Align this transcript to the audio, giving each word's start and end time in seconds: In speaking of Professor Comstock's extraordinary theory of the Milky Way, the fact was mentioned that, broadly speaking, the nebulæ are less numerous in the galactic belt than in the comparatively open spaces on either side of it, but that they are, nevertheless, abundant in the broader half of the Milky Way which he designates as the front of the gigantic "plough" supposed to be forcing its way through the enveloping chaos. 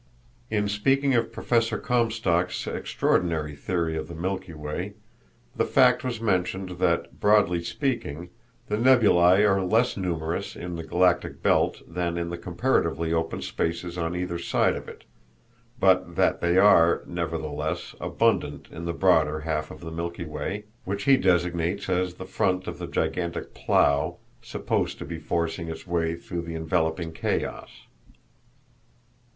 In 0.49 0.67
speaking 0.67 1.13
of 1.13 1.31
Professor 1.31 1.77
Comstock's 1.77 2.65
extraordinary 2.65 3.55
theory 3.55 3.95
of 3.95 4.07
the 4.07 4.15
Milky 4.15 4.55
Way, 4.55 4.95
the 5.55 5.63
fact 5.63 6.03
was 6.03 6.19
mentioned 6.19 6.69
that, 6.79 7.19
broadly 7.19 7.61
speaking, 7.63 8.31
the 8.67 8.77
nebulæ 8.77 9.47
are 9.47 9.63
less 9.63 9.95
numerous 9.97 10.55
in 10.55 10.75
the 10.75 10.83
galactic 10.83 11.43
belt 11.43 11.83
than 11.87 12.17
in 12.17 12.29
the 12.29 12.37
comparatively 12.39 13.13
open 13.13 13.43
spaces 13.43 13.95
on 13.95 14.15
either 14.15 14.39
side 14.39 14.75
of 14.75 14.89
it, 14.89 15.03
but 15.79 16.15
that 16.15 16.41
they 16.41 16.57
are, 16.57 17.03
nevertheless, 17.05 17.93
abundant 18.01 18.69
in 18.71 18.85
the 18.85 18.93
broader 18.93 19.41
half 19.41 19.69
of 19.69 19.81
the 19.81 19.91
Milky 19.91 20.25
Way 20.25 20.63
which 20.83 21.03
he 21.03 21.15
designates 21.15 21.87
as 21.89 22.15
the 22.15 22.25
front 22.25 22.65
of 22.65 22.79
the 22.79 22.87
gigantic 22.87 23.53
"plough" 23.53 24.17
supposed 24.41 24.97
to 24.97 25.05
be 25.05 25.19
forcing 25.19 25.67
its 25.67 25.85
way 25.85 26.15
through 26.15 26.41
the 26.41 26.55
enveloping 26.55 27.11
chaos. 27.11 27.69